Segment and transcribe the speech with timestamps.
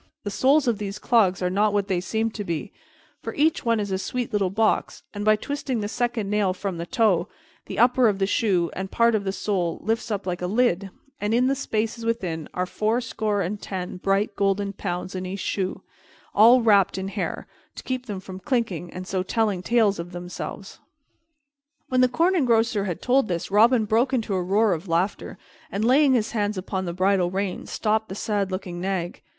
[0.23, 2.73] The soles of these clogs are not what they seem to be,
[3.21, 6.79] for each one is a sweet little box; and by twisting the second nail from
[6.79, 7.27] the toe,
[7.67, 10.89] the upper of the shoe and part of the sole lifts up like a lid,
[11.19, 15.83] and in the spaces within are fourscore and ten bright golden pounds in each shoe,
[16.33, 17.45] all wrapped in hair,
[17.75, 20.79] to keep them from clinking and so telling tales of themselves."
[21.89, 25.37] When the Corn Engrosser had told this, Robin broke into a roar of laughter
[25.71, 29.21] and, laying his hands upon the bridle rein, stopped the sad looking nag.